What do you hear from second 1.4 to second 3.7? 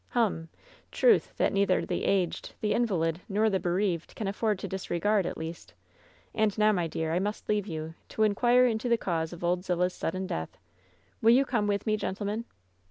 neither the aged, the invalid nor the